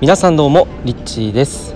[0.00, 1.74] 皆さんどうもリッチーです。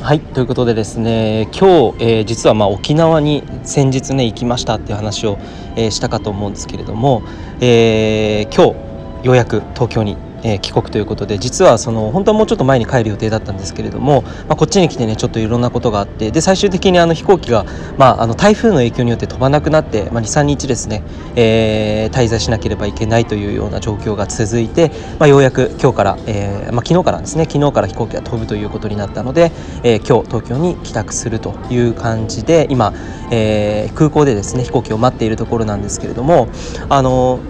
[0.00, 5.38] はいということでですね今日、えー、実はまあ沖縄に先日ね行きましたっていう話を、
[5.76, 7.22] えー、したかと思うんですけれども、
[7.60, 8.74] えー、今
[9.22, 17.64] 日ようやく東京にえ、帰国ということで実はその本当はもうちょっと前に帰る予定だったんですけれども、まあ、こっちに来てねちょっといろんなことがあってで最終的にあの飛行機が、
[17.96, 21.02] まあ、あの台風の影響によって飛ばなくなって、まあ、23日ですね、
[21.36, 29.52] えー、滞在しなければいけないというような状況が続いて、まあ、ようやく今日から、えーまあ、昨日からですね昨日から飛行機が飛ぶということになったので、
[29.82, 32.92] えー、今日東京に帰宅するという感じで今、
[33.30, 36.48] え、空港でですね飛行機を待っているところなんですけれども
[36.88, 37.40] あの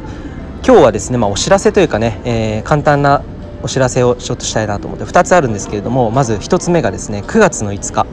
[0.64, 3.22] 今日はですね、まあ、お知らせというかね、えー、簡単な
[3.62, 8.06] お知らせをちょっとしたいなと思って2つあるんですけれどもまず1つ目がですね9月の5日、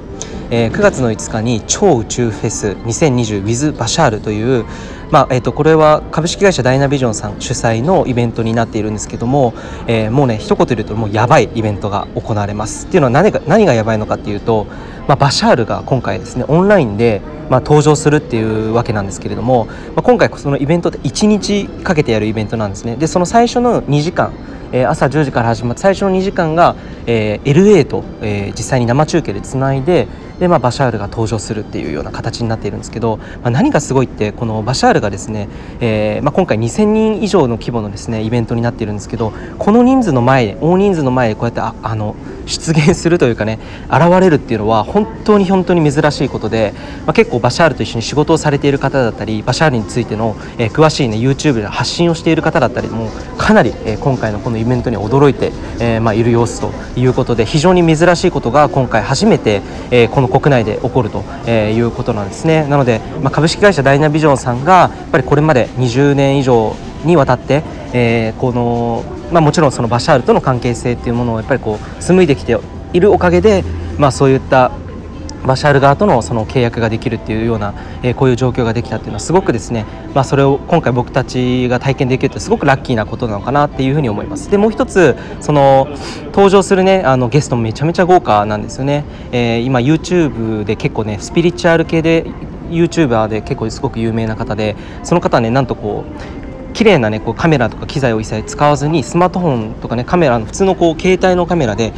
[0.50, 4.66] えー、9月の5日に超宇宙フェス 2020with バシャールという、
[5.12, 9.54] まあえー、とこれは株式会社ダイナビジョンさん主催のイベントになっているんですけども、
[9.88, 12.88] えー、もうね一言で言うともうやばいイベントが行われます。
[12.88, 14.66] っていうのは何が何がやばいのかっていうと、
[15.08, 22.96] まあ、バシャールが今回ですねオンラインでまあ、登場するっていうわけなんですけれども、まあ、今回そのイベントって1日かけてやるイベントなんですね。
[22.96, 24.34] でその最初の2時間
[24.72, 30.08] えー、朝10時から始まって最初の2時間が、えー、LA と、えー、実際に生中継でつないで
[30.40, 35.48] で、まあ、バシャールが登場するっていうような形になっているんですけど、まあ、何がすごいってこのバシャールがですね、
[35.80, 42.16] えーまあ、今回2000人以上の規模のですねイベントになっているんですけどこの人数の前大人数の前でこうやってああの
[42.46, 46.74] 出現するというかね現れるっていうのは本当に本当に珍しいことで、
[47.06, 62.66] まあ、結構バシャールと一緒に仕事をされている方だったりバシャールについての、えー、詳しい、ね、YouTube で発信をしている方だったりもかなり、えー、今回のこのイベントに驚いて、えーまあ、いる様子ということで非常に珍しいことが今回初めて、えー、この国内で起こるということなんですね。
[62.68, 67.64] なので、まあ、株式会社ダイナビジョンさんがやっぱりこれまで20年以上にわたって、
[67.94, 72.58] えー、このまあ、もちろんそのバシャールとの関係性っていうものをやっぱりこう紡いできて
[72.94, 73.64] いるおかげで、
[73.98, 74.72] まあ、そういった
[75.46, 77.74] バシャール側とのその契約ができるっていうような、
[78.04, 84.50] えー、こういう状況ができたっていうのはすごくですね、まあ、それを今回僕たちが体験できるってすごくラッキーなことなのかなっていうふうに思います。
[84.50, 85.88] でもう一つその
[86.28, 92.26] 登場するねあのゲストもめちゃめちゃ豪華なんですよね、えー、今 YouTube で結構ねスピリチュアル系で
[92.70, 101.94] YouTuber で結構すごく有名な方でその方はねなんとこう綺麗なねこうカメラとか機材を一切使わずにスマートフォンとかねカメラの普通のこう携帯のカメラで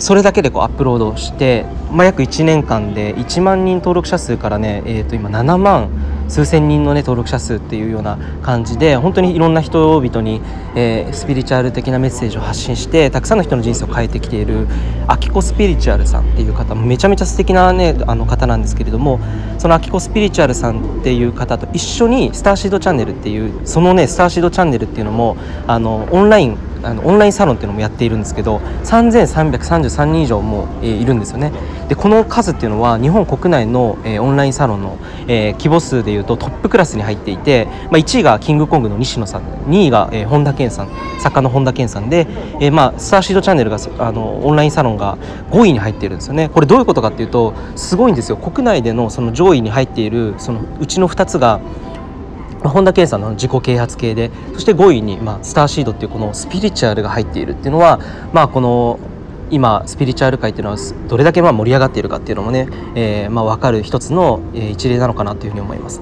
[0.00, 5.90] それだけでこうアップロードして、まあ、約1年間で1万人登録者数からね、えー、と今7万
[6.30, 10.40] 数千人の、ね、登録者数っていうような感じで本当にいろんな人々に、
[10.74, 14.66] えー、スピリチュアル的なメッセージを発信してたくさんの人の人生を変えてきている
[15.06, 19.20] アキコスピリチュアルさんっていう方めちゃめちゃ素敵なねあの方なんですけれども
[19.58, 25.36] そのアキコスピリチュアルさんっていう方と一緒にスターシードチャンネルっていうそのねスターシードチャンネルっていうのも
[25.66, 31.52] あのオンラインあのオンラインサロンっていうのもやっているんですけど3333人以上も、えー、いるんですよね。
[31.88, 42.26] でこの数っていうのは日本国内の、えー、オンラインサロンの、えー、規模数でいうとトップクラスに入っていて、まあ、1位がキングコングの西野さん2位が、えー、本田健さん作家の本田健さんで、
[42.60, 45.18] えーまあ、スターシードチャンネルがあのオンラインサロンが
[45.50, 46.48] 5位に入っているんですよね。
[46.48, 48.36] これどういうことかっていうとすごいんですよ。
[48.36, 51.60] 国内でのその上位に入っているそのうちの2つが
[52.68, 58.00] 本田健さんの自己啓発系でそして5位に、まあ、スターシードっていうこのスピリチュアルが入っているっていうのは、
[58.32, 58.98] まあ、この
[59.50, 60.78] 今スピリチュアル界っていうのは
[61.08, 66.00] どれだけまあ盛り上がっているかっていうのもね、えー、まあ分かる一つの一例なのかなというふうに思います。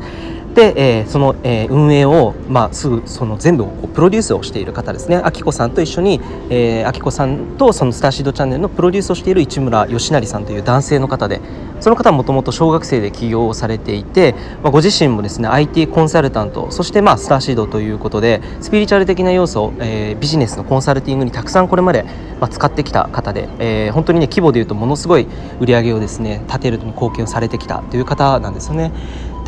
[0.59, 6.21] で、えー、その、えー、運営を、まあ、すぐその全部をプロデュースをしている方ですねあきこさんと一緒に、
[6.51, 11.41] えー、あきこさんとそのスターシードチャンネルのプロデュースをしている市村義成さんという男性の方で
[11.79, 22.03] その方はもともと小学生で起業をされていて、まあ、ご自身もですね IT コンサルタントそしてまあスターシードということでスピリチュアル的な要素を、えー、ビジネスのコンサルティングにたくさんこれまで、
[22.41, 25.29] まあ、使ってきた方で、えー、本当にね規模でいうとものすごい
[25.61, 28.91] 売り上げをですね立てるに貢献をされてきたという方なんですよね。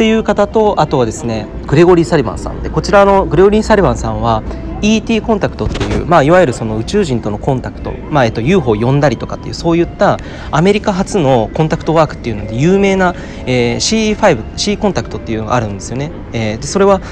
[0.01, 4.43] っていう方とあとはですねグレゴリー・サリバンさんでこちらのグレゴリー・サリバンさんは
[4.81, 10.17] ET コンタクトっていう、まあ、いわゆるその宇宙人とのコンタクト、まあえっと、UFO を呼んだりとかっていうそういった
[10.53, 13.15] アメリカ初のコンタクトワークっていうので有名な、
[13.45, 16.13] えー、C5 C コンタクトっていうのがあるんですよね。
[16.33, 17.03] えー、でそれは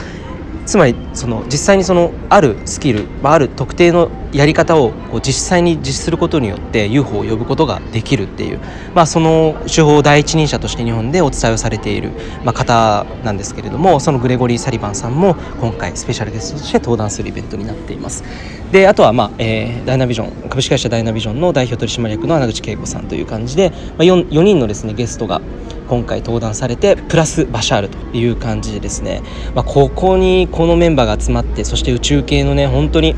[0.68, 8.60] つまりその実際にそのあるスキル、まあ、ある特定のやり方をこう実際に実施することによって UFO を呼ぶことができるっていう、
[8.94, 12.10] まあ、その手法を第一人者として日本でお伝えをされている、
[12.44, 18.22] まあ、方なんですけれどもそのグレゴリー・サリバンさんも今回スペシャルゲストとして登壇するイベントになっています。
[18.70, 25.40] であとは、まあえー、ダイナビジョン株式会社ダイナビジョンの代表取締役の穴口恵子さんという感じで、まあ、4, 4人のですねゲストが
[25.88, 29.22] 今回登壇されてプラスバシャールという感じでですね、
[29.54, 33.14] まあ、ここにこのメンバーが集まってそして宇宙系のね本当に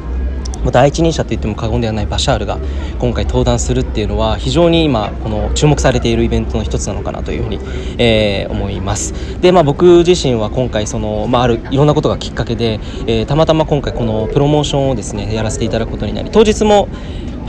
[0.70, 2.58] 第一人者といっても過言ではないバシャールが
[2.98, 7.58] 今回登壇するっていうのは非常に今この注目されているイベントの一つなのかなというふうに、
[7.96, 9.40] えー、思います。
[9.40, 16.88] で、まあ、僕自身は今回その、まあ、あるいろんなことがきっかけで、えー、たまたま今回このプロモーションをですねやらせていただくことになり当日も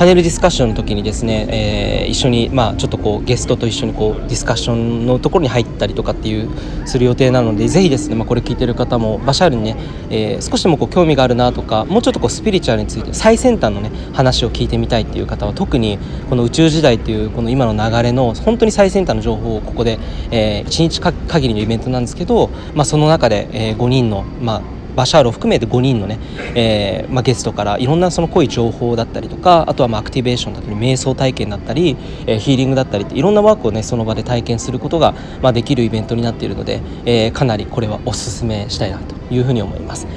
[0.02, 6.50] パネルディスカッションの時にですね、えー、一緒に、まあ、ちょっとこうゲストと一緒にこうディスカッションのところに入ったりとかっていう
[6.88, 9.76] する予定なのでぜひですね、まあ、これ聞いてる方もバシャールにね、
[10.10, 16.00] えー、少しでもこう興味があるなとかもうちょっとこうスピリチュアルについて最先端のね話を聞いてみたいっていう方は特に
[16.32, 20.00] この宇宙時代っていうこの今の流れの本当に最先端の情報をここで、
[20.32, 26.20] えー、1日限りのイベントなんですけど、まあ、その中で、えー、5人の、まあバシャールを含めて5人のね、
[26.56, 40.08] えーまあ、ゲストからいろんなその濃い情報だったりとかあとはまあアクティベーションだったり瞑想体験だったり、えー、ヒーリングだったりっていろんなワークをねその場で体験することが、まあ、できるイベントになっているので、えー、かなりこれはおすすめしたいなというふうに思います。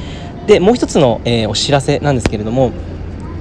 [0.47, 2.73] でもう一つの、えー、お知らせなんですけれども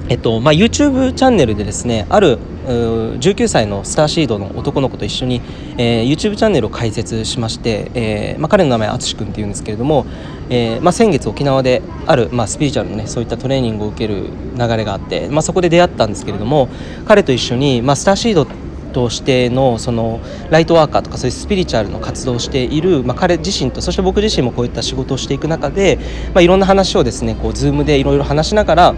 [0.10, 5.42] えっとまあ、YouTube チャンネルでですねある19歳のスターシードの男の子と一緒に、
[5.78, 10.06] えー、YouTube チャンネルを開設しまして、えーまあ、彼の名前は淳君っていうんですけれども、
[10.50, 16.70] えーまあ、先月沖縄である、まあ、スピリチュアルのねそういったトレーニングを受ける流れがあって、まあ、そこで出会ったんですけれども
[17.06, 18.46] 彼と一緒に、ま、スターシード
[18.94, 25.98] としてのそのライトワーカーとかそういうスピリチュアルの活動をしている、まあ、彼自身とそして僕自身もこういった仕事をしていく中で、
[26.34, 28.96] まあ、いろんな話をですねこう Zoom でいろいろ話しながら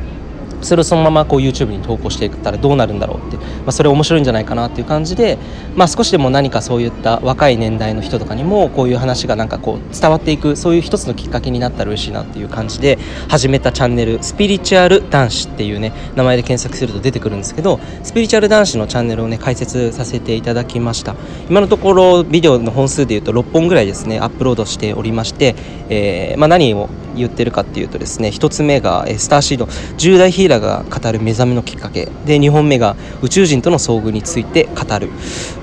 [0.61, 5.37] それをそのままこう YouTube に投稿していったらどうなるんだろうって、まあ、それ面白いんじゃないかなっていう感じで、
[5.75, 12.97] まあ、少しでも何かそういった若い年代の人とかにもこういう話がなんかこう伝わっていくそういう一つのきっかけになったら嬉しいなっていう感じで
[13.29, 21.15] 始めたチャンネル「スピリチュアル男子」っていうね名前で検索すると出てくるんですけどスピリチュアル男子のチャンネルをね開設させていただきました。
[21.49, 25.55] 今のところビデオの本数でいうと6本ぐらいですねアップロードしておりまして、
[25.89, 29.65] えーまあ、何を言ってるかっていうとですね1つ目がスターシード。
[29.65, 32.09] 10代ヒーラーが語る目覚めのきっかけ。
[32.25, 35.09] で2本目が宇宙人との遭遇について語る。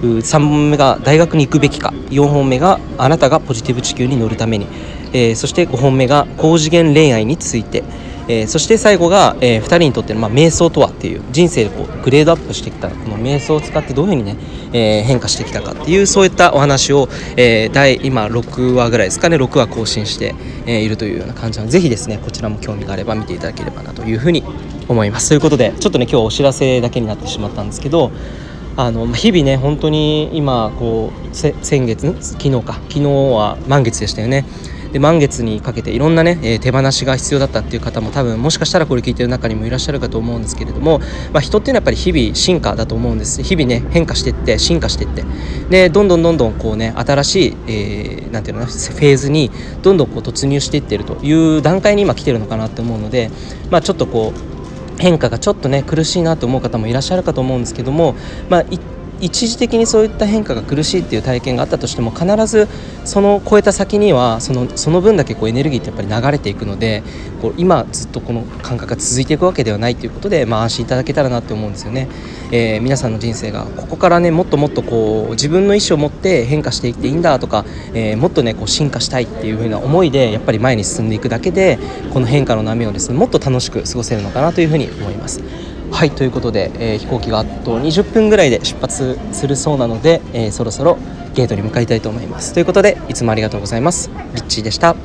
[0.03, 1.93] 3本目が大学に行くべきか。
[2.11, 4.67] 4本目があなたがポジティブ地球に乗るために、
[5.13, 7.83] えー、そして5本目が高次元恋愛について。
[8.29, 14.37] えー、そして最後が、えー、2人にとっての、まあ、瞑想とはっていう人生でこうグレードアップしてきたこの瞑想を使ってどういうふうにね、
[14.73, 20.35] えー、変化してきたかっていうそういったお話を、えー、第今6話ぐらいですかね6話更新して、
[20.67, 24.45] えー、いるというような感じなのでぜひですねこちらも興味があれば見ていただければなというふうに
[24.89, 25.29] 思います。
[25.29, 28.13] ということでちょっとね今日お知らせだけになってしまったんですけど
[28.77, 34.45] あの日々ね本当に今こう先月昨日か昨日は満月でしたよね。
[34.93, 41.01] で満月にかけていろんなね、えー、手放しが必要だったっていう方も多分もしかしたらこれ聞いてる中にもいらっしゃるかと思うんですけれども、
[41.33, 43.43] まあ、人っていうのはやっぱり日々進化だと思うんです。
[43.43, 45.25] 日々ね変化してって進化してって。
[45.71, 49.51] でどんどんどんどんこうね新しい、えー、なんていうのフェーズに
[49.83, 53.31] どんどんこう突入していってるという段階に今来てるのかなって思うので、
[53.71, 58.15] まあ、ちょっとこう変化がちょっとね苦しいなと思う方もいらっしゃるかと思うんですけども、
[58.49, 58.65] まあ、
[59.23, 62.67] 一時的にそういった変化が苦しいっていう体験があったとしても必ず
[63.05, 67.05] その超えた先にはそのその分だけこうエネルギーってやっぱり流れていくので
[67.41, 72.09] こう今ずっとこの感覚が続いていくわけではないということで、まあ、安心いただけたらなって思うんですよね、
[72.51, 77.65] えー、皆さんの人生がここからねもっともっとこう自分の意思を持って変化していっていいんだとか、
[77.95, 81.79] えー、もっとねこう進化したいっていう風な思いでやっぱり前に進んでいくだけで
[82.13, 85.72] この変化の波をですねもっと楽しく過ごせるのかなというふうに思います。
[85.93, 90.99] はいということで、えー、飛行機があと20分ぐらいで出発するそうなので、えー、そろそろ
[91.35, 92.55] ゲートに向かいたいと思います。
[92.55, 94.11] ということでいつもありがとうございます。
[94.35, 94.97] リッチーでした。